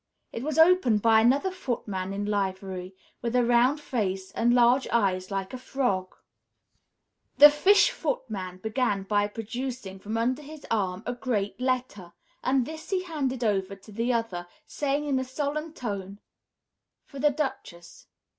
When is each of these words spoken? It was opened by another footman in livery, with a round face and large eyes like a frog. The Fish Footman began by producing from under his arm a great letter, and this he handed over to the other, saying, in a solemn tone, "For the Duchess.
It 0.33 0.41
was 0.41 0.57
opened 0.57 1.03
by 1.03 1.21
another 1.21 1.51
footman 1.51 2.11
in 2.11 2.25
livery, 2.25 2.95
with 3.21 3.35
a 3.35 3.45
round 3.45 3.79
face 3.79 4.31
and 4.31 4.51
large 4.51 4.87
eyes 4.87 5.29
like 5.29 5.53
a 5.53 5.59
frog. 5.59 6.15
The 7.37 7.51
Fish 7.51 7.91
Footman 7.91 8.57
began 8.63 9.03
by 9.03 9.27
producing 9.27 9.99
from 9.99 10.17
under 10.17 10.41
his 10.41 10.65
arm 10.71 11.03
a 11.05 11.13
great 11.13 11.59
letter, 11.61 12.13
and 12.43 12.65
this 12.65 12.89
he 12.89 13.03
handed 13.03 13.43
over 13.43 13.75
to 13.75 13.91
the 13.91 14.11
other, 14.11 14.47
saying, 14.65 15.05
in 15.05 15.19
a 15.19 15.23
solemn 15.23 15.71
tone, 15.71 16.19
"For 17.05 17.19
the 17.19 17.29
Duchess. 17.29 18.07